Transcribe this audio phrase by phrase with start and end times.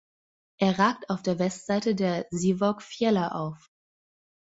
[0.57, 3.69] Er ragt auf der Westseite der Sivorgfjella auf.